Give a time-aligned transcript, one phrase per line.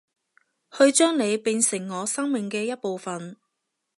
[0.71, 3.37] 去將你變成我生命嘅一部份